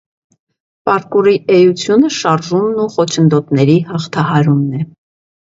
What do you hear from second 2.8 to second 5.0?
ու խոչընդոտների հաղթահարումն է։